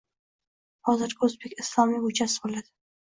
Hozirgi 0.89 1.27
o’zbek 1.27 1.53
Islomiy 1.65 2.01
ko’chasi 2.07 2.43
bo’ladi. 2.47 2.73